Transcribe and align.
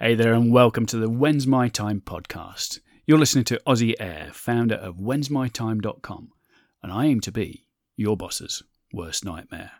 Hey 0.00 0.16
there, 0.16 0.34
and 0.34 0.52
welcome 0.52 0.86
to 0.86 0.96
the 0.96 1.08
When's 1.08 1.46
My 1.46 1.68
Time 1.68 2.00
podcast. 2.00 2.80
You're 3.06 3.16
listening 3.16 3.44
to 3.44 3.60
Aussie 3.64 3.94
Air, 4.00 4.30
founder 4.32 4.74
of 4.74 4.96
whensmytime.com, 4.96 6.32
and 6.82 6.92
I 6.92 7.04
aim 7.04 7.20
to 7.20 7.30
be 7.30 7.68
your 7.96 8.16
boss's 8.16 8.64
worst 8.92 9.24
nightmare. 9.24 9.70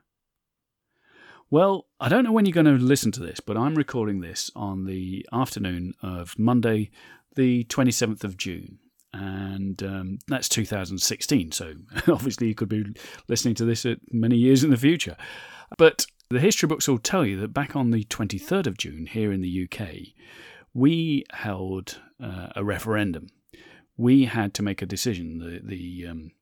Well, 1.51 1.87
I 1.99 2.09
don't 2.09 2.23
know 2.23 2.31
when 2.31 2.47
you're 2.47 2.53
going 2.53 2.65
to 2.67 2.85
listen 2.85 3.11
to 3.11 3.21
this, 3.21 3.41
but 3.41 3.57
I'm 3.57 3.75
recording 3.75 4.21
this 4.21 4.53
on 4.55 4.85
the 4.85 5.27
afternoon 5.33 5.95
of 6.01 6.39
Monday, 6.39 6.93
the 7.35 7.65
27th 7.65 8.23
of 8.23 8.37
June, 8.37 8.79
and 9.13 9.83
um, 9.83 10.19
that's 10.29 10.49
2016. 10.49 11.51
So 11.51 11.75
obviously, 12.07 12.47
you 12.47 12.55
could 12.55 12.69
be 12.69 12.85
listening 13.27 13.57
to 13.57 13.65
this 13.65 13.85
many 14.13 14.37
years 14.37 14.63
in 14.63 14.71
the 14.71 14.77
future. 14.77 15.17
But 15.77 16.07
the 16.35 16.41
history 16.41 16.67
books 16.67 16.89
will 16.89 16.99
tell 16.99 17.25
you 17.25 17.39
that 17.41 17.55
back 17.55 17.77
on 17.77 17.91
the 17.91 18.05
23rd 18.05 18.67
of 18.67 18.77
June 18.77 19.07
here 19.07 19.33
in 19.33 19.41
the 19.41 19.69
UK, 19.69 19.89
we 20.75 21.25
held 21.33 22.01
uh, 22.23 22.49
a 22.57 22.65
referendum. 22.65 23.29
We 23.97 24.25
had 24.25 24.53
to 24.55 24.63
make 24.63 24.83
a 24.83 24.87
decision, 24.87 25.39
the 25.39 25.61
the, 25.65 26.07
um, 26.09 26.33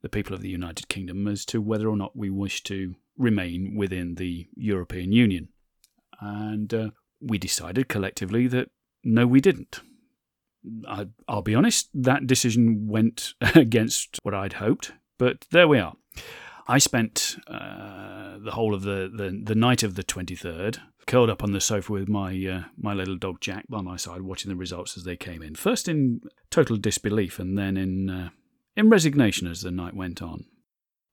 the 0.00 0.08
people 0.08 0.34
of 0.34 0.40
the 0.40 0.48
United 0.48 0.88
Kingdom, 0.88 1.28
as 1.28 1.44
to 1.46 1.60
whether 1.60 1.86
or 1.86 1.96
not 1.96 2.16
we 2.16 2.30
wish 2.30 2.62
to 2.64 2.94
remain 3.18 3.76
within 3.76 4.14
the 4.14 4.46
European 4.54 5.12
Union. 5.12 5.48
And 6.18 6.72
uh, 6.72 6.90
we 7.20 7.36
decided 7.36 7.88
collectively 7.88 8.46
that 8.48 8.70
no, 9.04 9.26
we 9.26 9.42
didn't. 9.42 9.80
I, 10.88 11.08
I'll 11.28 11.42
be 11.42 11.54
honest, 11.54 11.90
that 11.92 12.26
decision 12.26 12.88
went 12.88 13.34
against 13.54 14.18
what 14.22 14.34
I'd 14.34 14.54
hoped, 14.54 14.92
but 15.18 15.46
there 15.50 15.68
we 15.68 15.78
are. 15.78 15.94
I 16.68 16.78
spent 16.78 17.36
uh, 17.46 18.38
the 18.38 18.52
whole 18.52 18.74
of 18.74 18.82
the, 18.82 19.10
the, 19.12 19.40
the 19.42 19.54
night 19.54 19.82
of 19.82 19.94
the 19.94 20.02
23rd 20.02 20.78
curled 21.06 21.30
up 21.30 21.42
on 21.42 21.52
the 21.52 21.60
sofa 21.60 21.92
with 21.92 22.08
my 22.08 22.32
uh, 22.46 22.64
my 22.76 22.92
little 22.92 23.16
dog 23.16 23.40
Jack 23.40 23.66
by 23.68 23.80
my 23.80 23.96
side, 23.96 24.22
watching 24.22 24.48
the 24.48 24.56
results 24.56 24.96
as 24.96 25.04
they 25.04 25.16
came 25.16 25.42
in. 25.42 25.54
First 25.54 25.88
in 25.88 26.20
total 26.50 26.76
disbelief, 26.76 27.38
and 27.38 27.56
then 27.56 27.76
in 27.76 28.10
uh, 28.10 28.30
in 28.76 28.90
resignation 28.90 29.46
as 29.46 29.62
the 29.62 29.70
night 29.70 29.94
went 29.94 30.20
on. 30.20 30.46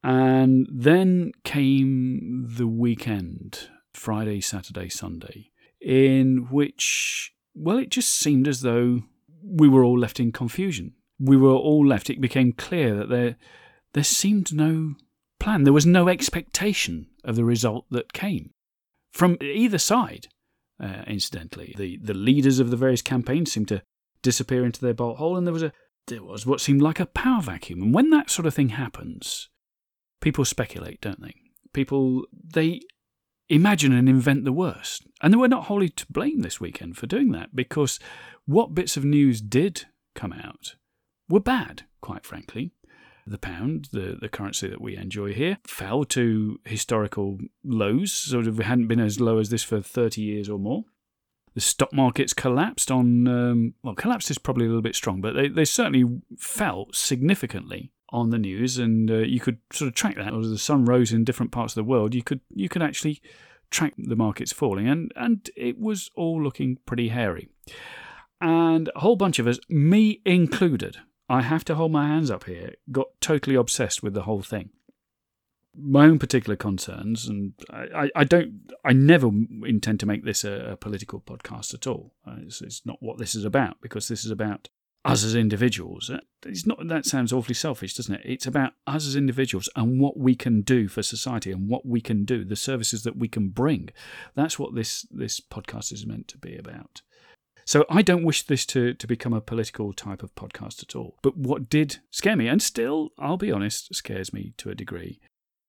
And 0.03 0.67
then 0.69 1.31
came 1.45 2.45
the 2.45 2.67
weekend, 2.67 3.69
Friday, 3.93 4.41
Saturday, 4.41 4.89
Sunday, 4.89 5.51
in 5.79 6.47
which, 6.51 7.33
well, 7.55 7.77
it 7.77 7.89
just 7.89 8.09
seemed 8.09 8.49
as 8.49 8.61
though 8.61 9.03
we 9.41 9.69
were 9.69 9.83
all 9.83 9.97
left 9.97 10.19
in 10.19 10.33
confusion. 10.33 10.95
We 11.19 11.37
were 11.37 11.53
all 11.53 11.87
left. 11.87 12.09
It 12.09 12.19
became 12.19 12.51
clear 12.51 12.95
that 12.95 13.09
there 13.09 13.37
there 13.93 14.03
seemed 14.03 14.53
no 14.53 14.95
plan. 15.43 15.63
There 15.63 15.73
was 15.73 15.85
no 15.85 16.07
expectation 16.07 17.07
of 17.23 17.35
the 17.35 17.45
result 17.45 17.85
that 17.91 18.13
came 18.13 18.51
from 19.11 19.37
either 19.41 19.77
side. 19.77 20.27
Uh, 20.81 21.03
incidentally, 21.05 21.75
the 21.77 21.99
the 22.01 22.13
leaders 22.13 22.59
of 22.59 22.71
the 22.71 22.77
various 22.77 23.01
campaigns 23.01 23.51
seemed 23.51 23.67
to 23.67 23.83
disappear 24.21 24.65
into 24.65 24.81
their 24.81 24.93
bolt 24.93 25.17
hole, 25.17 25.37
and 25.37 25.45
there 25.45 25.53
was 25.53 25.63
a 25.63 25.73
there 26.07 26.23
was 26.23 26.45
what 26.45 26.61
seemed 26.61 26.81
like 26.81 26.99
a 26.99 27.05
power 27.05 27.41
vacuum. 27.41 27.81
And 27.81 27.93
when 27.93 28.09
that 28.09 28.29
sort 28.29 28.45
of 28.45 28.53
thing 28.53 28.69
happens, 28.69 29.49
people 30.21 30.45
speculate, 30.45 31.01
don't 31.01 31.21
they? 31.21 31.35
People 31.73 32.25
they 32.33 32.81
imagine 33.49 33.93
and 33.93 34.09
invent 34.09 34.45
the 34.45 34.51
worst, 34.51 35.05
and 35.21 35.31
they 35.31 35.37
were 35.37 35.47
not 35.47 35.65
wholly 35.65 35.89
to 35.89 36.05
blame 36.09 36.41
this 36.41 36.59
weekend 36.59 36.97
for 36.97 37.05
doing 37.05 37.31
that 37.31 37.55
because 37.55 37.99
what 38.45 38.73
bits 38.73 38.97
of 38.97 39.05
news 39.05 39.41
did 39.41 39.85
come 40.15 40.33
out 40.33 40.75
were 41.29 41.39
bad, 41.39 41.83
quite 42.01 42.25
frankly. 42.25 42.71
The 43.25 43.37
pound, 43.37 43.89
the, 43.91 44.17
the 44.19 44.29
currency 44.29 44.67
that 44.67 44.81
we 44.81 44.97
enjoy 44.97 45.33
here, 45.33 45.57
fell 45.65 46.03
to 46.05 46.59
historical 46.65 47.39
lows. 47.63 48.11
Sort 48.11 48.47
of 48.47 48.57
hadn't 48.57 48.87
been 48.87 48.99
as 48.99 49.19
low 49.19 49.37
as 49.39 49.49
this 49.49 49.63
for 49.63 49.81
30 49.81 50.21
years 50.21 50.49
or 50.49 50.59
more. 50.59 50.83
The 51.53 51.61
stock 51.61 51.93
markets 51.93 52.33
collapsed 52.33 52.89
on, 52.89 53.27
um, 53.27 53.73
well, 53.83 53.93
collapsed 53.93 54.31
is 54.31 54.39
probably 54.39 54.65
a 54.65 54.69
little 54.69 54.81
bit 54.81 54.95
strong, 54.95 55.21
but 55.21 55.35
they, 55.35 55.47
they 55.47 55.65
certainly 55.65 56.21
fell 56.37 56.87
significantly 56.91 57.91
on 58.13 58.29
the 58.29 58.37
news, 58.37 58.77
and 58.77 59.09
uh, 59.09 59.17
you 59.17 59.39
could 59.39 59.57
sort 59.71 59.87
of 59.87 59.95
track 59.95 60.15
that. 60.15 60.33
As 60.33 60.49
the 60.49 60.57
sun 60.57 60.85
rose 60.85 61.11
in 61.11 61.23
different 61.23 61.51
parts 61.51 61.73
of 61.73 61.75
the 61.75 61.89
world, 61.89 62.15
you 62.15 62.23
could 62.23 62.41
you 62.53 62.69
could 62.69 62.83
actually 62.83 63.21
track 63.71 63.93
the 63.97 64.15
markets 64.15 64.53
falling, 64.53 64.87
and 64.87 65.11
and 65.15 65.49
it 65.57 65.79
was 65.79 66.11
all 66.15 66.41
looking 66.41 66.77
pretty 66.85 67.09
hairy. 67.09 67.49
And 68.39 68.89
a 68.95 68.99
whole 68.99 69.15
bunch 69.15 69.39
of 69.39 69.47
us, 69.47 69.59
me 69.67 70.21
included, 70.25 70.97
I 71.29 71.41
have 71.41 71.65
to 71.65 71.75
hold 71.75 71.91
my 71.91 72.07
hands 72.07 72.29
up 72.29 72.45
here, 72.45 72.73
got 72.91 73.07
totally 73.21 73.55
obsessed 73.55 74.03
with 74.03 74.13
the 74.13 74.23
whole 74.23 74.41
thing. 74.41 74.69
My 75.75 76.05
own 76.05 76.19
particular 76.19 76.55
concerns, 76.55 77.27
and 77.27 77.53
I, 77.71 78.11
I 78.15 78.23
don't, 78.23 78.71
I 78.85 78.93
never 78.93 79.31
intend 79.65 79.99
to 80.01 80.05
make 80.05 80.23
this 80.23 80.43
a, 80.43 80.71
a 80.73 80.77
political 80.77 81.19
podcast 81.19 81.73
at 81.73 81.87
all. 81.87 82.13
Uh, 82.27 82.35
it's, 82.43 82.61
it's, 82.61 82.85
not 82.85 83.01
what 83.01 83.17
this 83.17 83.33
is 83.33 83.43
about 83.43 83.77
because 83.81 84.07
this 84.07 84.23
is 84.23 84.29
about 84.29 84.69
us 85.03 85.23
as 85.23 85.33
individuals. 85.33 86.11
Uh, 86.11 86.19
it's 86.45 86.67
not. 86.67 86.87
That 86.87 87.05
sounds 87.05 87.33
awfully 87.33 87.55
selfish, 87.55 87.95
doesn't 87.95 88.13
it? 88.13 88.21
It's 88.23 88.45
about 88.45 88.73
us 88.85 89.07
as 89.07 89.15
individuals 89.15 89.67
and 89.75 89.99
what 89.99 90.17
we 90.17 90.35
can 90.35 90.61
do 90.61 90.87
for 90.87 91.01
society 91.01 91.51
and 91.51 91.67
what 91.67 91.85
we 91.87 92.01
can 92.01 92.23
do, 92.23 92.45
the 92.45 92.55
services 92.55 93.03
that 93.03 93.17
we 93.17 93.27
can 93.27 93.49
bring. 93.49 93.89
That's 94.35 94.59
what 94.59 94.75
this 94.75 95.07
this 95.09 95.39
podcast 95.39 95.91
is 95.91 96.05
meant 96.05 96.27
to 96.29 96.37
be 96.37 96.55
about. 96.55 97.01
So 97.65 97.85
I 97.89 98.01
don't 98.01 98.25
wish 98.25 98.43
this 98.43 98.65
to, 98.67 98.93
to 98.93 99.07
become 99.07 99.33
a 99.33 99.41
political 99.41 99.93
type 99.93 100.23
of 100.23 100.35
podcast 100.35 100.83
at 100.83 100.95
all. 100.95 101.17
But 101.21 101.37
what 101.37 101.69
did 101.69 101.99
scare 102.11 102.35
me, 102.35 102.47
and 102.47 102.61
still, 102.61 103.09
I'll 103.17 103.37
be 103.37 103.51
honest, 103.51 103.93
scares 103.95 104.33
me 104.33 104.53
to 104.57 104.69
a 104.69 104.75
degree, 104.75 105.19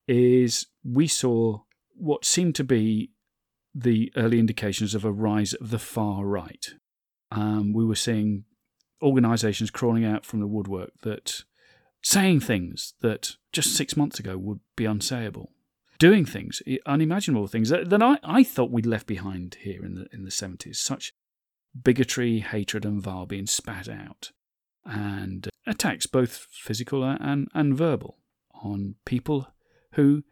is 0.06 0.66
we 0.84 1.06
saw 1.06 1.60
what 1.96 2.24
seemed 2.24 2.54
to 2.56 2.64
be 2.64 3.10
the 3.74 4.12
early 4.16 4.38
indications 4.38 4.94
of 4.94 5.04
a 5.04 5.12
rise 5.12 5.54
of 5.54 5.70
the 5.70 5.78
far 5.78 6.24
right. 6.24 6.74
Um, 7.30 7.72
we 7.72 7.84
were 7.84 7.94
seeing 7.94 8.44
organisations 9.02 9.70
crawling 9.70 10.04
out 10.04 10.24
from 10.24 10.40
the 10.40 10.46
woodwork 10.46 10.92
that 11.02 11.42
saying 12.02 12.40
things 12.40 12.94
that 13.00 13.36
just 13.52 13.74
six 13.74 13.96
months 13.96 14.18
ago 14.18 14.36
would 14.36 14.60
be 14.76 14.84
unsayable, 14.84 15.48
doing 15.98 16.24
things, 16.24 16.62
unimaginable 16.86 17.46
things 17.46 17.70
that, 17.70 17.90
that 17.90 18.02
I, 18.02 18.18
I 18.22 18.44
thought 18.44 18.70
we'd 18.70 18.86
left 18.86 19.06
behind 19.06 19.56
here 19.60 19.84
in 19.84 19.94
the 19.94 20.06
in 20.12 20.24
the 20.24 20.30
seventies. 20.30 20.78
Such 20.78 21.12
bigotry, 21.82 22.40
hatred, 22.40 22.84
and 22.84 23.02
vile 23.02 23.26
being 23.26 23.46
spat 23.46 23.88
out, 23.88 24.30
and 24.84 25.48
attacks, 25.66 26.06
both 26.06 26.46
physical 26.50 27.02
and, 27.04 27.48
and 27.54 27.76
verbal, 27.76 28.18
on 28.62 28.94
people 29.04 29.48
who 29.92 30.22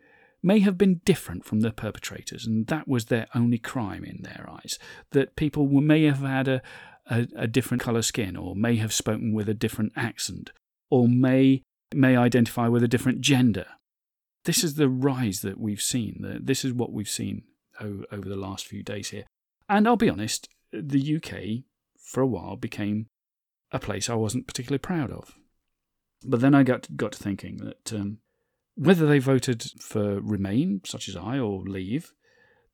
may 0.43 0.59
have 0.61 0.77
been 0.77 1.01
different 1.05 1.45
from 1.45 1.61
the 1.61 1.71
perpetrators, 1.71 2.47
and 2.47 2.67
that 2.67 2.89
was 2.89 3.07
their 3.07 3.27
only 3.35 3.59
crime 3.59 4.05
in 4.05 4.23
their 4.23 4.49
eyes. 4.51 4.79
That 5.13 5.37
people 5.37 5.67
may 5.69 6.05
have 6.05 6.21
had 6.21 6.49
a, 6.49 6.63
a, 7.07 7.29
a 7.37 7.47
different 7.47 7.83
colour 7.83 8.03
skin, 8.03 8.37
or 8.37 8.57
may 8.57 8.77
have 8.77 8.93
spoken 8.93 9.33
with 9.33 9.49
a 9.49 9.55
different 9.55 9.93
accent, 9.97 10.51
or 10.91 11.09
may 11.09 11.63
may 11.95 12.17
identify 12.17 12.69
with 12.69 12.83
a 12.83 12.89
different 12.89 13.21
gender. 13.21 13.67
This 14.45 14.65
is 14.65 14.75
the 14.75 14.89
rise 14.89 15.41
that 15.43 15.61
we've 15.61 15.83
seen. 15.83 16.41
This 16.43 16.65
is 16.65 16.73
what 16.73 16.93
we've 16.93 17.09
seen 17.09 17.43
over 17.81 18.29
the 18.29 18.37
last 18.37 18.67
few 18.67 18.83
days 18.83 19.11
here. 19.11 19.25
And 19.69 19.87
I'll 19.87 19.97
be 19.97 20.11
honest, 20.11 20.49
the 20.73 21.17
UK, 21.17 21.65
for 21.99 22.21
a 22.21 22.27
while, 22.27 22.57
became 22.57 23.07
a 23.71 23.79
place 23.79 24.09
I 24.09 24.15
wasn't 24.15 24.47
particularly 24.47 24.79
proud 24.79 25.11
of. 25.11 25.35
But 26.25 26.41
then 26.41 26.55
I 26.55 26.63
got 26.63 26.97
got 26.97 27.13
to 27.13 27.19
thinking 27.19 27.59
that 27.59 27.93
um, 27.93 28.19
whether 28.75 29.07
they 29.07 29.19
voted 29.19 29.63
for 29.81 30.21
Remain, 30.21 30.81
such 30.85 31.09
as 31.09 31.17
I, 31.17 31.39
or 31.39 31.63
Leave, 31.63 32.13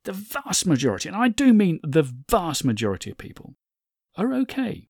the 0.03 0.13
vast 0.13 0.65
majority, 0.65 1.09
and 1.09 1.17
I 1.17 1.27
do 1.27 1.53
mean 1.53 1.79
the 1.83 2.09
vast 2.29 2.63
majority 2.63 3.11
of 3.11 3.17
people, 3.17 3.55
are 4.15 4.33
okay. 4.33 4.89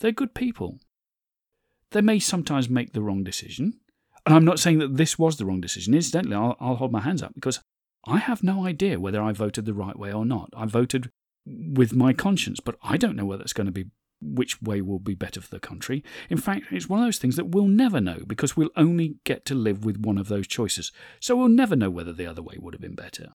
They're 0.00 0.12
good 0.12 0.34
people. 0.34 0.78
They 1.90 2.02
may 2.02 2.18
sometimes 2.18 2.68
make 2.68 2.92
the 2.92 3.02
wrong 3.02 3.24
decision. 3.24 3.80
And 4.26 4.34
I'm 4.34 4.44
not 4.44 4.58
saying 4.58 4.78
that 4.80 4.96
this 4.96 5.18
was 5.18 5.36
the 5.36 5.46
wrong 5.46 5.60
decision. 5.60 5.94
Incidentally, 5.94 6.36
I'll, 6.36 6.56
I'll 6.60 6.76
hold 6.76 6.92
my 6.92 7.00
hands 7.00 7.22
up 7.22 7.34
because 7.34 7.60
I 8.06 8.18
have 8.18 8.42
no 8.42 8.66
idea 8.66 9.00
whether 9.00 9.22
I 9.22 9.32
voted 9.32 9.64
the 9.64 9.74
right 9.74 9.98
way 9.98 10.12
or 10.12 10.24
not. 10.24 10.50
I 10.56 10.66
voted 10.66 11.10
with 11.48 11.94
my 11.94 12.12
conscience, 12.12 12.60
but 12.60 12.76
I 12.82 12.96
don't 12.96 13.16
know 13.16 13.24
whether 13.24 13.42
it's 13.42 13.52
going 13.52 13.66
to 13.66 13.72
be 13.72 13.86
which 14.20 14.60
way 14.60 14.80
will 14.80 14.98
be 14.98 15.14
better 15.14 15.40
for 15.40 15.50
the 15.50 15.60
country. 15.60 16.02
In 16.28 16.38
fact, 16.38 16.66
it's 16.70 16.88
one 16.88 17.00
of 17.00 17.06
those 17.06 17.18
things 17.18 17.36
that 17.36 17.50
we'll 17.50 17.68
never 17.68 18.00
know 18.00 18.22
because 18.26 18.56
we'll 18.56 18.70
only 18.76 19.16
get 19.24 19.44
to 19.46 19.54
live 19.54 19.84
with 19.84 19.98
one 19.98 20.18
of 20.18 20.28
those 20.28 20.46
choices. 20.46 20.90
So 21.20 21.36
we'll 21.36 21.48
never 21.48 21.76
know 21.76 21.90
whether 21.90 22.12
the 22.12 22.26
other 22.26 22.42
way 22.42 22.56
would 22.58 22.74
have 22.74 22.80
been 22.80 22.94
better. 22.94 23.28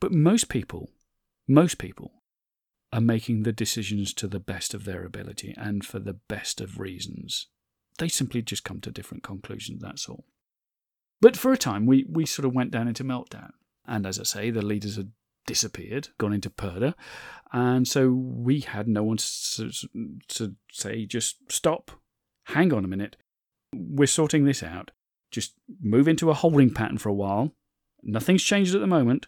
But 0.00 0.12
most 0.12 0.48
people, 0.48 0.90
most 1.48 1.78
people, 1.78 2.12
are 2.92 3.00
making 3.00 3.42
the 3.42 3.52
decisions 3.52 4.14
to 4.14 4.28
the 4.28 4.40
best 4.40 4.72
of 4.72 4.84
their 4.84 5.04
ability 5.04 5.54
and 5.58 5.84
for 5.84 5.98
the 5.98 6.14
best 6.14 6.60
of 6.60 6.78
reasons. 6.78 7.48
They 7.98 8.08
simply 8.08 8.40
just 8.40 8.64
come 8.64 8.80
to 8.80 8.90
different 8.90 9.24
conclusions, 9.24 9.82
that's 9.82 10.08
all. 10.08 10.24
But 11.20 11.36
for 11.36 11.52
a 11.52 11.58
time, 11.58 11.84
we, 11.84 12.06
we 12.08 12.24
sort 12.24 12.46
of 12.46 12.54
went 12.54 12.70
down 12.70 12.88
into 12.88 13.04
meltdown. 13.04 13.50
And 13.86 14.06
as 14.06 14.20
I 14.20 14.22
say, 14.22 14.50
the 14.50 14.62
leaders 14.62 14.96
had 14.96 15.10
disappeared, 15.48 16.10
gone 16.18 16.34
into 16.34 16.50
Purdah, 16.50 16.94
and 17.52 17.88
so 17.88 18.10
we 18.10 18.60
had 18.60 18.86
no 18.86 19.02
one 19.02 19.16
to, 19.16 19.70
to 20.28 20.54
say, 20.70 21.06
just 21.06 21.50
stop, 21.50 21.90
hang 22.48 22.72
on 22.74 22.84
a 22.84 22.88
minute, 22.88 23.16
we're 23.74 24.06
sorting 24.06 24.44
this 24.44 24.62
out. 24.62 24.90
Just 25.30 25.54
move 25.80 26.06
into 26.08 26.30
a 26.30 26.34
holding 26.34 26.72
pattern 26.72 26.98
for 26.98 27.08
a 27.08 27.14
while. 27.14 27.52
Nothing's 28.02 28.42
changed 28.42 28.74
at 28.74 28.80
the 28.80 28.86
moment. 28.86 29.26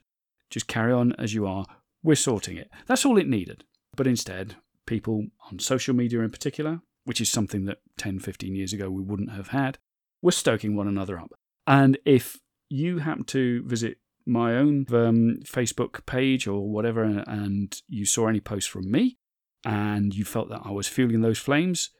Just 0.50 0.66
carry 0.66 0.92
on 0.92 1.14
as 1.18 1.34
you 1.34 1.46
are. 1.46 1.64
We're 2.02 2.14
sorting 2.14 2.56
it. 2.56 2.70
That's 2.86 3.04
all 3.04 3.18
it 3.18 3.28
needed. 3.28 3.64
but 3.96 4.06
instead, 4.06 4.56
people 4.86 5.26
on 5.50 5.58
social 5.58 5.94
media 5.94 6.20
in 6.20 6.30
particular, 6.30 6.80
which 7.04 7.20
is 7.20 7.30
something 7.30 7.64
that 7.66 7.78
10, 7.98 8.20
15 8.20 8.54
years 8.54 8.72
ago 8.72 8.88
we 8.88 9.02
wouldn't 9.02 9.32
have 9.32 9.48
had, 9.48 9.78
were 10.22 10.32
stoking 10.32 10.76
one 10.76 10.88
another 10.88 11.18
up. 11.18 11.32
And 11.66 11.98
if 12.04 12.38
you 12.68 12.98
happen 12.98 13.24
to 13.24 13.62
visit 13.64 13.98
my 14.30 14.56
own 14.56 14.86
um, 14.92 15.40
Facebook 15.44 16.06
page 16.06 16.46
or 16.46 16.70
whatever, 16.70 17.02
and 17.02 17.82
you 17.88 18.06
saw 18.06 18.28
any 18.28 18.40
posts 18.40 18.70
from 18.70 18.90
me, 18.90 19.18
and 19.64 20.14
you 20.14 20.24
felt 20.24 20.48
that 20.48 20.62
I 20.64 20.70
was 20.70 20.88
fueling 20.88 21.20
those 21.20 21.38
flames, 21.38 21.90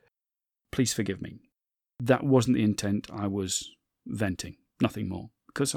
please 0.71 0.95
forgive 0.95 1.21
me. 1.21 1.41
That 2.03 2.25
wasn't 2.25 2.57
the 2.57 2.63
intent. 2.63 3.09
I 3.13 3.27
was 3.27 3.71
venting, 4.07 4.57
nothing 4.81 5.09
more, 5.09 5.31
because 5.49 5.77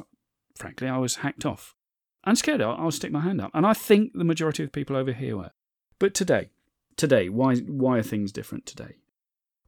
frankly, 0.56 0.88
I 0.88 0.98
was 0.98 1.18
hacked 1.18 1.46
off. 1.46 1.76
I'm 2.24 2.36
scared. 2.36 2.62
I'll, 2.62 2.78
I'll 2.78 2.92
stick 2.92 3.12
my 3.12 3.20
hand 3.20 3.42
up, 3.42 3.52
and 3.54 3.66
I 3.66 3.74
think 3.74 4.12
the 4.14 4.24
majority 4.24 4.64
of 4.64 4.72
people 4.72 4.96
over 4.96 5.12
here 5.12 5.36
were. 5.36 5.52
But 6.00 6.14
today, 6.14 6.52
today, 6.96 7.30
why 7.30 7.56
why 7.58 7.98
are 7.98 8.04
things 8.04 8.32
different 8.32 8.66
today? 8.66 8.98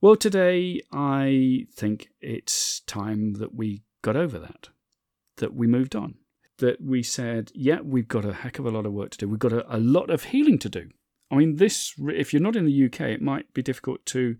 Well, 0.02 0.16
today 0.16 0.82
I 0.94 1.66
think 1.74 2.10
it's 2.22 2.82
time 2.82 3.34
that 3.36 3.56
we 3.56 3.84
got 4.02 4.16
over 4.16 4.38
that, 4.40 4.70
that 5.38 5.56
we 5.56 5.68
moved 5.68 5.96
on, 5.96 6.16
that 6.60 6.82
we 6.82 7.04
said, 7.04 7.52
yeah, 7.54 7.82
we've 7.82 8.08
got 8.08 8.26
a 8.26 8.34
heck 8.34 8.60
of 8.60 8.66
a 8.66 8.72
lot 8.72 8.86
of 8.86 8.94
work 8.94 9.12
to 9.12 9.18
do. 9.18 9.28
We've 9.28 9.40
got 9.40 9.54
a, 9.54 9.76
a 9.76 9.80
lot 9.80 10.10
of 10.10 10.26
healing 10.26 10.60
to 10.60 10.70
do. 10.70 10.90
I 11.32 11.36
mean, 11.36 11.56
this, 11.56 11.94
if 11.98 12.34
you're 12.34 12.42
not 12.42 12.56
in 12.56 12.66
the 12.66 12.86
UK, 12.86 13.02
it 13.02 13.22
might 13.22 13.54
be 13.54 13.62
difficult 13.62 14.06
to 14.08 14.38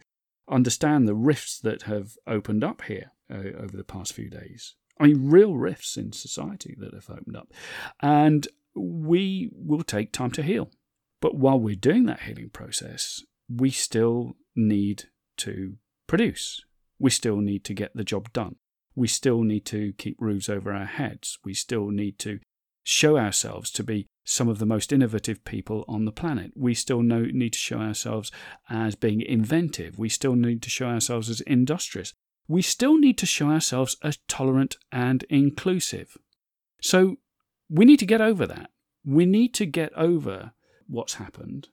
understand 0.50 1.08
the 1.08 1.16
rifts 1.16 1.60
that 1.60 1.84
have 1.84 2.14
opened 2.28 2.64
up 2.64 2.84
here 2.84 3.12
uh, 3.32 3.58
over 3.58 3.76
the 3.76 3.84
past 3.84 4.14
few 4.14 4.30
days. 4.30 4.76
I 5.00 5.08
mean, 5.08 5.30
real 5.30 5.56
rifts 5.56 5.98
in 5.98 6.14
society 6.14 6.76
that 6.80 6.94
have 6.94 7.10
opened 7.10 7.36
up. 7.36 7.52
And 8.02 8.48
we 8.76 9.50
will 9.54 9.84
take 9.84 10.12
time 10.12 10.32
to 10.32 10.44
heal. 10.44 10.70
But 11.22 11.36
while 11.36 11.60
we're 11.60 11.76
doing 11.76 12.06
that 12.06 12.22
healing 12.22 12.50
process, 12.50 13.24
we 13.50 13.72
still 13.72 14.36
need 14.56 15.06
to 15.38 15.78
produce. 16.08 16.62
We 17.00 17.10
still 17.10 17.38
need 17.38 17.64
to 17.66 17.74
get 17.74 17.96
the 17.96 18.04
job 18.04 18.32
done. 18.32 18.58
We 18.96 19.08
still 19.08 19.44
need 19.44 19.66
to 19.66 19.94
keep 19.94 20.18
roofs 20.20 20.50
over 20.50 20.74
our 20.74 20.86
heads. 20.86 21.38
We 21.44 21.54
still 21.54 21.88
need 21.88 22.18
to 22.20 22.40
show 22.84 23.18
ourselves 23.18 23.72
to 23.72 23.84
be 23.84 24.08
some 24.24 24.48
of 24.48 24.60
the 24.60 24.66
most 24.66 24.94
innovative 24.94 25.44
people 25.44 25.86
on 25.88 26.06
the 26.06 26.12
planet. 26.12 26.52
We 26.56 26.74
still 26.74 27.02
know, 27.02 27.26
need 27.26 27.54
to 27.54 27.60
show 27.60 27.80
ourselves 27.80 28.32
as 28.70 28.96
being 28.96 29.22
inventive. 29.22 30.00
We 30.00 30.10
still 30.10 30.36
need 30.36 30.62
to 30.64 30.70
show 30.70 30.88
ourselves 30.88 31.30
as 31.30 31.42
industrious. 31.42 32.14
We 32.48 32.62
still 32.62 32.98
need 32.98 33.18
to 33.20 33.26
show 33.26 33.50
ourselves 33.50 33.98
as 34.04 34.20
tolerant 34.28 34.78
and 34.92 35.24
inclusive. 35.30 36.18
So 36.82 37.18
we 37.70 37.86
need 37.86 38.00
to 38.00 38.06
get 38.06 38.22
over 38.22 38.46
that. 38.48 38.70
We 39.04 39.26
need 39.26 39.54
to 39.56 39.66
get 39.66 39.92
over 39.94 40.54
what's 40.88 41.16
happened. 41.16 41.70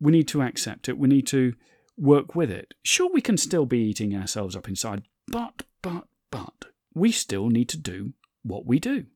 We 0.00 0.12
need 0.12 0.28
to 0.28 0.42
accept 0.42 0.88
it. 0.88 0.98
We 0.98 1.08
need 1.08 1.26
to 1.28 1.54
work 1.96 2.34
with 2.34 2.50
it. 2.50 2.74
Sure, 2.84 3.10
we 3.12 3.20
can 3.20 3.36
still 3.36 3.66
be 3.66 3.78
eating 3.78 4.14
ourselves 4.14 4.54
up 4.54 4.68
inside, 4.68 5.02
but, 5.26 5.62
but, 5.82 6.06
but, 6.30 6.66
we 6.94 7.12
still 7.12 7.48
need 7.48 7.68
to 7.70 7.78
do 7.78 8.12
what 8.42 8.66
we 8.66 8.78
do. 8.78 9.06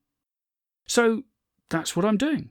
So 0.87 1.23
that's 1.69 1.97
what 1.97 2.05
I'm 2.05 2.17
doing. 2.17 2.51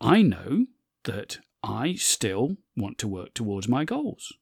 I 0.00 0.22
know 0.22 0.66
that 1.04 1.38
I 1.62 1.94
still 1.94 2.56
want 2.76 2.98
to 2.98 3.08
work 3.08 3.34
towards 3.34 3.68
my 3.68 3.84
goals. 3.84 4.32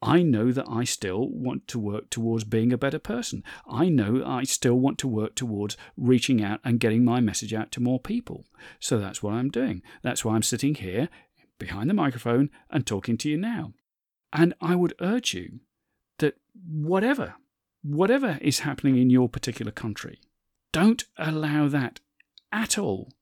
I 0.00 0.22
know 0.22 0.50
that 0.50 0.66
I 0.68 0.82
still 0.82 1.28
want 1.28 1.68
to 1.68 1.78
work 1.78 2.10
towards 2.10 2.42
being 2.42 2.72
a 2.72 2.78
better 2.78 2.98
person. 2.98 3.44
I 3.68 3.88
know 3.88 4.24
I 4.26 4.42
still 4.42 4.74
want 4.74 4.98
to 4.98 5.08
work 5.08 5.36
towards 5.36 5.76
reaching 5.96 6.42
out 6.42 6.60
and 6.64 6.80
getting 6.80 7.04
my 7.04 7.20
message 7.20 7.54
out 7.54 7.70
to 7.72 7.80
more 7.80 8.00
people. 8.00 8.44
So 8.80 8.98
that's 8.98 9.22
what 9.22 9.34
I'm 9.34 9.48
doing. 9.48 9.80
That's 10.02 10.24
why 10.24 10.34
I'm 10.34 10.42
sitting 10.42 10.74
here 10.74 11.08
behind 11.58 11.88
the 11.88 11.94
microphone 11.94 12.50
and 12.68 12.84
talking 12.84 13.16
to 13.18 13.30
you 13.30 13.36
now. 13.36 13.74
And 14.32 14.54
I 14.60 14.74
would 14.74 14.94
urge 15.00 15.34
you 15.34 15.60
that 16.18 16.34
whatever, 16.66 17.34
whatever 17.82 18.38
is 18.40 18.60
happening 18.60 18.96
in 18.96 19.10
your 19.10 19.28
particular 19.28 19.72
country, 19.72 20.20
don't 20.72 21.04
allow 21.18 21.68
that 21.68 22.00
at 22.50 22.78
all 22.78 23.12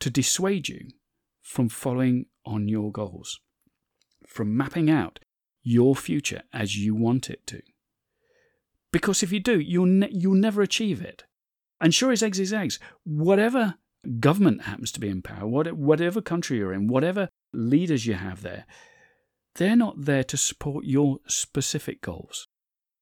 to 0.00 0.10
dissuade 0.10 0.68
you 0.68 0.88
from 1.42 1.68
following 1.68 2.26
on 2.44 2.68
your 2.68 2.90
goals, 2.90 3.40
from 4.26 4.56
mapping 4.56 4.90
out 4.90 5.18
your 5.62 5.94
future 5.94 6.42
as 6.52 6.76
you 6.76 6.94
want 6.94 7.30
it 7.30 7.46
to. 7.46 7.62
Because 8.92 9.22
if 9.22 9.30
you 9.30 9.40
do, 9.40 9.60
you'll, 9.60 9.86
ne- 9.86 10.10
you'll 10.10 10.34
never 10.34 10.62
achieve 10.62 11.00
it. 11.00 11.24
And 11.80 11.94
sure 11.94 12.12
as 12.12 12.22
eggs 12.22 12.40
is 12.40 12.52
eggs, 12.52 12.78
whatever 13.04 13.74
government 14.18 14.62
happens 14.62 14.92
to 14.92 15.00
be 15.00 15.08
in 15.08 15.22
power, 15.22 15.46
whatever 15.46 16.20
country 16.20 16.58
you're 16.58 16.72
in, 16.72 16.88
whatever 16.88 17.28
leaders 17.52 18.06
you 18.06 18.14
have 18.14 18.42
there, 18.42 18.66
they're 19.56 19.76
not 19.76 20.04
there 20.04 20.24
to 20.24 20.36
support 20.36 20.84
your 20.84 21.18
specific 21.26 22.00
goals. 22.00 22.48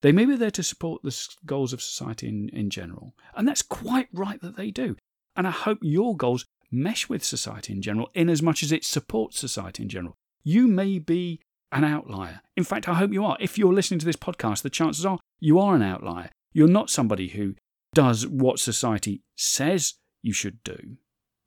They 0.01 0.13
may 0.13 0.25
be 0.25 0.37
there 0.37 0.51
to 0.53 0.63
support 0.63 1.03
the 1.03 1.29
goals 1.45 1.73
of 1.73 1.83
society 1.83 2.29
in, 2.29 2.49
in 2.51 2.71
general. 2.71 3.15
And 3.35 3.49
that's 3.49 3.63
quite 3.63 4.09
right 4.13 4.41
that 4.41 4.57
they 4.57 4.71
do. 4.71 4.97
And 5.37 5.47
I 5.47 5.51
hope 5.51 5.79
your 5.83 6.17
goals 6.17 6.45
mesh 6.71 7.09
with 7.09 7.25
society 7.25 7.73
in 7.73 7.83
general 7.83 8.11
in 8.15 8.29
as 8.29 8.43
much 8.43 8.63
as 8.63 8.73
it 8.73 8.85
supports 8.85 9.39
society 9.39 9.83
in 9.83 9.89
general. 9.89 10.15
You 10.45 10.67
may 10.69 10.99
be 10.99 11.41
an 11.73 11.85
outlier. 11.85 12.41
In 12.57 12.65
fact, 12.65 12.89
I 12.89 12.95
hope 12.95 13.13
you 13.13 13.25
are. 13.25 13.37
If 13.41 13.59
you're 13.59 13.75
listening 13.75 14.01
to 14.01 14.07
this 14.07 14.17
podcast, 14.17 14.63
the 14.63 14.71
chances 14.71 15.05
are 15.05 15.19
you 15.41 15.59
are 15.59 15.75
an 15.75 15.83
outlier. 15.83 16.31
You're 16.53 16.69
not 16.69 16.91
somebody 16.91 17.29
who 17.29 17.55
does 17.95 18.27
what 18.27 18.59
society 18.59 19.23
says 19.37 19.95
you 20.23 20.33
should 20.33 20.63
do, 20.63 20.97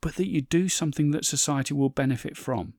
but 0.01 0.15
that 0.15 0.29
you 0.29 0.41
do 0.41 0.69
something 0.69 1.11
that 1.11 1.25
society 1.25 1.73
will 1.73 1.89
benefit 1.89 2.37
from. 2.37 2.73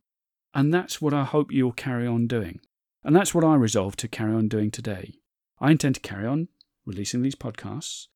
And 0.54 0.72
that's 0.72 1.00
what 1.00 1.14
I 1.14 1.24
hope 1.24 1.50
you'll 1.50 1.72
carry 1.72 2.06
on 2.06 2.26
doing. 2.26 2.60
And 3.04 3.16
that's 3.16 3.34
what 3.34 3.44
I 3.44 3.54
resolve 3.54 3.96
to 3.96 4.08
carry 4.08 4.34
on 4.34 4.48
doing 4.48 4.70
today. 4.70 5.14
I 5.62 5.70
intend 5.70 5.94
to 5.94 6.00
carry 6.00 6.26
on 6.26 6.48
releasing 6.84 7.22
these 7.22 7.36
podcasts, 7.36 8.08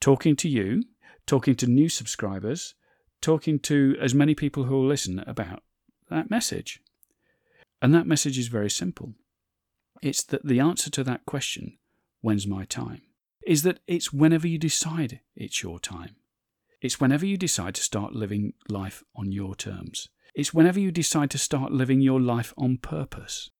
talking 0.00 0.36
to 0.36 0.48
you, 0.48 0.84
talking 1.26 1.56
to 1.56 1.66
new 1.66 1.88
subscribers, 1.88 2.74
talking 3.20 3.58
to 3.58 3.96
as 4.00 4.14
many 4.14 4.36
people 4.36 4.64
who 4.64 4.76
will 4.76 4.86
listen 4.86 5.18
about 5.26 5.64
that 6.10 6.30
message. 6.30 6.80
And 7.82 7.92
that 7.92 8.06
message 8.06 8.38
is 8.38 8.46
very 8.46 8.70
simple. 8.70 9.14
It's 10.00 10.22
that 10.22 10.46
the 10.46 10.60
answer 10.60 10.90
to 10.90 11.02
that 11.02 11.26
question, 11.26 11.76
when's 12.20 12.46
my 12.46 12.64
time, 12.64 13.02
is 13.44 13.64
that 13.64 13.80
it's 13.88 14.12
whenever 14.12 14.46
you 14.46 14.58
decide 14.58 15.20
it's 15.34 15.60
your 15.60 15.80
time. 15.80 16.14
It's 16.80 17.00
whenever 17.00 17.26
you 17.26 17.36
decide 17.36 17.74
to 17.74 17.82
start 17.82 18.14
living 18.14 18.52
life 18.68 19.02
on 19.16 19.32
your 19.32 19.56
terms. 19.56 20.08
It's 20.36 20.54
whenever 20.54 20.78
you 20.78 20.92
decide 20.92 21.30
to 21.32 21.38
start 21.38 21.72
living 21.72 22.00
your 22.00 22.20
life 22.20 22.54
on 22.56 22.78
purpose. 22.78 23.50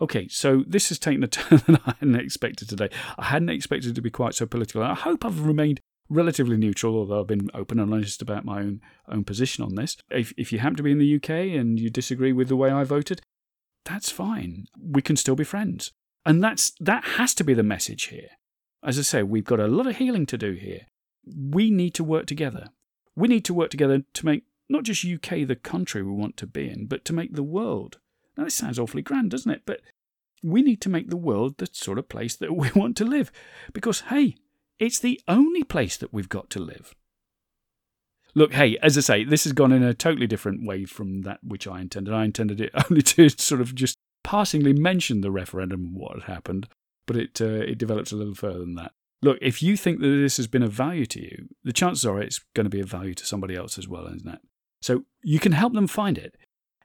Okay, 0.00 0.26
so 0.28 0.64
this 0.66 0.88
has 0.88 0.98
taken 0.98 1.22
a 1.22 1.26
turn 1.28 1.62
that 1.68 1.80
I 1.86 1.94
hadn't 2.00 2.16
expected 2.16 2.68
today. 2.68 2.88
I 3.18 3.26
hadn't 3.26 3.50
expected 3.50 3.90
it 3.90 3.94
to 3.94 4.02
be 4.02 4.10
quite 4.10 4.34
so 4.34 4.46
political. 4.46 4.82
I 4.82 4.94
hope 4.94 5.24
I've 5.24 5.46
remained 5.46 5.80
relatively 6.08 6.56
neutral, 6.56 6.96
although 6.96 7.20
I've 7.20 7.26
been 7.26 7.50
open 7.54 7.78
and 7.78 7.92
honest 7.92 8.22
about 8.22 8.44
my 8.44 8.60
own 8.60 8.80
own 9.08 9.24
position 9.24 9.64
on 9.64 9.74
this. 9.74 9.96
If 10.10 10.32
if 10.36 10.52
you 10.52 10.58
happen 10.58 10.76
to 10.76 10.82
be 10.82 10.92
in 10.92 10.98
the 10.98 11.16
UK 11.16 11.30
and 11.58 11.78
you 11.78 11.90
disagree 11.90 12.32
with 12.32 12.48
the 12.48 12.56
way 12.56 12.70
I 12.70 12.84
voted, 12.84 13.20
that's 13.84 14.10
fine. 14.10 14.66
We 14.80 15.02
can 15.02 15.16
still 15.16 15.36
be 15.36 15.44
friends. 15.44 15.92
And 16.24 16.42
that's 16.42 16.72
that 16.80 17.04
has 17.16 17.34
to 17.34 17.44
be 17.44 17.54
the 17.54 17.62
message 17.62 18.04
here. 18.04 18.28
As 18.84 18.98
I 18.98 19.02
say, 19.02 19.22
we've 19.22 19.44
got 19.44 19.60
a 19.60 19.68
lot 19.68 19.86
of 19.86 19.96
healing 19.96 20.26
to 20.26 20.38
do 20.38 20.52
here. 20.52 20.86
We 21.24 21.70
need 21.70 21.94
to 21.94 22.04
work 22.04 22.26
together. 22.26 22.68
We 23.14 23.28
need 23.28 23.44
to 23.44 23.54
work 23.54 23.70
together 23.70 24.02
to 24.14 24.26
make 24.26 24.44
not 24.68 24.84
just 24.84 25.04
UK 25.04 25.46
the 25.46 25.56
country 25.56 26.02
we 26.02 26.12
want 26.12 26.36
to 26.38 26.46
be 26.46 26.68
in, 26.68 26.86
but 26.86 27.04
to 27.04 27.12
make 27.12 27.34
the 27.34 27.42
world. 27.42 27.98
Now, 28.36 28.44
this 28.44 28.54
sounds 28.54 28.78
awfully 28.78 29.02
grand, 29.02 29.30
doesn't 29.30 29.50
it? 29.50 29.62
But 29.66 29.80
we 30.42 30.62
need 30.62 30.80
to 30.82 30.88
make 30.88 31.08
the 31.08 31.16
world 31.16 31.58
the 31.58 31.68
sort 31.70 31.98
of 31.98 32.08
place 32.08 32.36
that 32.36 32.52
we 32.56 32.70
want 32.72 32.96
to 32.98 33.04
live. 33.04 33.30
Because, 33.72 34.02
hey, 34.02 34.36
it's 34.78 34.98
the 34.98 35.20
only 35.28 35.62
place 35.62 35.96
that 35.96 36.12
we've 36.12 36.28
got 36.28 36.50
to 36.50 36.58
live. 36.58 36.94
Look, 38.34 38.54
hey, 38.54 38.78
as 38.78 38.96
I 38.96 39.02
say, 39.02 39.24
this 39.24 39.44
has 39.44 39.52
gone 39.52 39.72
in 39.72 39.82
a 39.82 39.92
totally 39.92 40.26
different 40.26 40.66
way 40.66 40.86
from 40.86 41.22
that 41.22 41.40
which 41.42 41.66
I 41.66 41.80
intended. 41.80 42.14
I 42.14 42.24
intended 42.24 42.60
it 42.60 42.72
only 42.90 43.02
to 43.02 43.28
sort 43.28 43.60
of 43.60 43.74
just 43.74 43.96
passingly 44.24 44.72
mention 44.72 45.20
the 45.20 45.30
referendum 45.30 45.84
and 45.86 45.96
what 45.96 46.14
had 46.14 46.32
happened, 46.32 46.68
but 47.06 47.16
it 47.16 47.40
uh, 47.40 47.44
it 47.44 47.78
develops 47.78 48.12
a 48.12 48.16
little 48.16 48.34
further 48.34 48.60
than 48.60 48.76
that. 48.76 48.92
Look, 49.20 49.38
if 49.40 49.62
you 49.62 49.76
think 49.76 50.00
that 50.00 50.08
this 50.08 50.36
has 50.38 50.46
been 50.46 50.62
of 50.62 50.72
value 50.72 51.06
to 51.06 51.20
you, 51.20 51.48
the 51.62 51.72
chances 51.72 52.04
are 52.04 52.20
it's 52.20 52.40
going 52.54 52.64
to 52.64 52.70
be 52.70 52.80
of 52.80 52.88
value 52.88 53.14
to 53.14 53.26
somebody 53.26 53.54
else 53.54 53.78
as 53.78 53.86
well, 53.86 54.06
isn't 54.06 54.26
it? 54.26 54.40
So 54.80 55.04
you 55.22 55.38
can 55.38 55.52
help 55.52 55.74
them 55.74 55.86
find 55.86 56.18
it. 56.18 56.34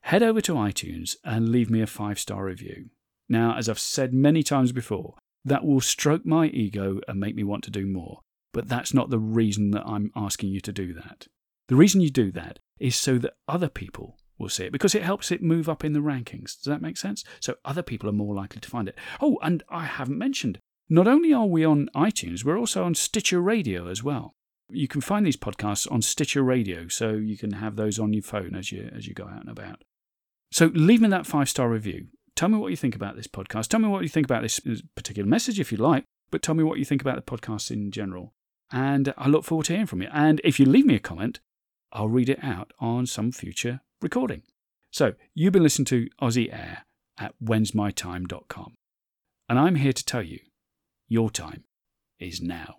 Head 0.08 0.24
over 0.24 0.40
to 0.40 0.54
iTunes 0.54 1.18
and 1.26 1.50
leave 1.50 1.70
me 1.70 1.82
a 1.82 1.86
five 1.86 2.18
star 2.18 2.46
review. 2.46 2.92
Now, 3.28 3.58
as 3.58 3.68
I've 3.68 3.78
said 3.78 4.14
many 4.14 4.42
times 4.42 4.72
before, 4.72 5.16
that 5.44 5.66
will 5.66 5.82
stroke 5.82 6.26
my 6.26 6.46
ego 6.46 7.02
and 7.10 7.20
make 7.20 7.36
me 7.36 7.44
want 7.44 7.66
to 7.66 7.72
do 7.72 7.86
more. 7.86 8.22
But 8.54 8.70
that's 8.70 8.94
not 8.94 9.10
the 9.10 9.20
reason 9.20 9.72
that 9.72 9.86
I'm 9.86 10.14
asking 10.16 10.52
you 10.52 10.62
to 10.62 10.72
do 10.72 10.94
that. 10.94 11.28
The 11.68 11.76
reason 11.76 12.00
you 12.00 12.10
do 12.10 12.32
that 12.32 12.60
is 12.80 12.96
so 12.96 13.18
that 13.18 13.34
other 13.50 13.68
people 13.68 14.18
will 14.38 14.48
see 14.48 14.64
it 14.64 14.72
because 14.72 14.96
it 14.96 15.04
helps 15.04 15.30
it 15.30 15.44
move 15.44 15.68
up 15.68 15.84
in 15.84 15.92
the 15.92 16.00
rankings. 16.00 16.56
Does 16.56 16.68
that 16.68 16.82
make 16.82 16.96
sense? 16.96 17.26
So 17.42 17.56
other 17.66 17.84
people 17.84 18.08
are 18.08 18.14
more 18.14 18.34
likely 18.34 18.62
to 18.62 18.70
find 18.70 18.88
it. 18.88 18.96
Oh, 19.20 19.38
and 19.42 19.62
I 19.68 19.84
haven't 19.84 20.18
mentioned, 20.18 20.58
not 20.88 21.10
only 21.10 21.34
are 21.34 21.48
we 21.48 21.66
on 21.66 21.90
iTunes, 21.94 22.46
we're 22.46 22.58
also 22.58 22.86
on 22.86 22.96
Stitcher 22.96 23.42
Radio 23.42 23.90
as 23.90 24.06
well. 24.06 24.36
You 24.70 24.88
can 24.88 25.02
find 25.02 25.26
these 25.26 25.36
podcasts 25.36 25.92
on 25.92 26.02
Stitcher 26.02 26.44
Radio, 26.44 26.88
so 26.88 27.12
you 27.12 27.38
can 27.38 27.52
have 27.52 27.76
those 27.76 28.00
on 28.00 28.14
your 28.14 28.24
phone 28.24 28.56
as 28.56 28.72
you 28.72 28.90
as 28.96 29.06
you 29.06 29.14
go 29.14 29.26
out 29.26 29.42
and 29.42 29.50
about. 29.50 29.84
So 30.52 30.72
leave 30.74 31.02
me 31.02 31.10
that 31.10 31.26
five 31.26 31.50
star 31.50 31.70
review. 31.70 32.08
Tell 32.36 32.50
me 32.50 32.58
what 32.58 32.70
you 32.70 32.78
think 32.78 32.96
about 32.96 33.16
this 33.16 33.28
podcast. 33.28 33.68
Tell 33.68 33.80
me 33.80 33.88
what 33.88 34.04
you 34.04 34.10
think 34.10 34.26
about 34.26 34.44
this 34.44 34.60
uh, 34.66 34.76
particular 34.96 35.28
message 35.28 35.60
if 35.60 35.72
you 35.72 35.78
like, 35.78 36.04
but 36.32 36.42
tell 36.42 36.56
me 36.56 36.64
what 36.64 36.78
you 36.78 36.86
think 36.86 37.02
about 37.02 37.16
the 37.16 37.22
podcast 37.38 37.72
in 37.72 37.92
general. 37.92 38.34
And 38.72 39.14
I 39.18 39.28
look 39.28 39.44
forward 39.44 39.66
to 39.68 39.74
hearing 39.74 39.88
from 39.88 40.02
you. 40.02 40.10
And 40.12 40.42
if 40.44 40.60
you 40.60 40.66
leave 40.66 40.86
me 40.86 40.96
a 40.96 41.00
comment, 41.00 41.40
I'll 41.92 42.10
read 42.10 42.30
it 42.30 42.44
out 42.44 42.74
on 42.80 43.06
some 43.06 43.32
future 43.32 43.82
recording. 44.02 44.44
So 44.92 45.14
you've 45.34 45.54
been 45.54 45.64
listening 45.64 45.86
to 45.86 46.10
Aussie 46.22 46.54
Air 46.54 46.86
at 47.18 47.34
whensmytime.com. 47.44 48.76
And 49.50 49.60
I'm 49.60 49.76
here 49.76 49.94
to 49.94 50.06
tell 50.06 50.22
you 50.22 50.40
your 51.08 51.30
time 51.30 51.64
is 52.20 52.42
now. 52.42 52.78